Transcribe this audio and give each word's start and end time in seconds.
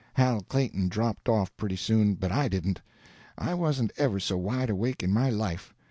Hal 0.13 0.41
Clayton 0.49 0.87
dropped 0.89 1.29
off 1.29 1.55
pretty 1.57 1.75
soon, 1.75 2.15
but 2.15 2.31
I 2.31 2.47
didn't; 2.47 2.81
I 3.37 3.53
wasn't 3.53 3.91
ever 3.97 4.19
so 4.19 4.35
wide 4.35 4.71
awake 4.71 5.03
in 5.03 5.13
my 5.13 5.29
life. 5.29 5.75